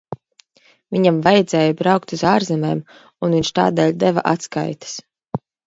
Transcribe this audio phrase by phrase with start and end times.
[0.95, 2.83] Viņam vajadzēja braukt uz ārzemēm,
[3.29, 5.01] un viņš tādēļ deva atskaites.